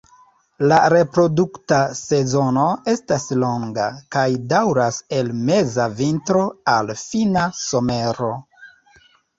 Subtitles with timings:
[0.69, 2.63] La reprodukta sezono
[2.95, 3.85] estas longa,
[4.17, 6.45] kaj daŭras el meza vintro
[6.79, 8.37] al fina somero.